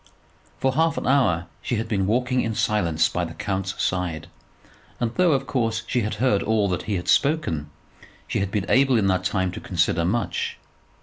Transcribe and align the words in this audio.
For 0.57 0.73
half 0.73 0.97
an 0.97 1.05
hour 1.05 1.45
she 1.61 1.75
had 1.75 1.87
been 1.87 2.07
walking 2.07 2.41
in 2.41 2.55
silence 2.55 3.07
by 3.07 3.23
the 3.23 3.35
count's 3.35 3.79
side; 3.83 4.25
and 4.99 5.13
though, 5.13 5.33
of 5.33 5.45
course, 5.45 5.83
she 5.85 6.01
had 6.01 6.15
heard 6.15 6.41
all 6.41 6.67
that 6.69 6.81
he 6.89 6.95
had 6.95 7.07
spoken, 7.07 7.69
she 8.27 8.39
had 8.39 8.49
been 8.49 8.65
able 8.67 8.97
in 8.97 9.05
that 9.09 9.23
time 9.23 9.51
to 9.51 9.59
consider 9.61 10.03
much. 10.03 10.57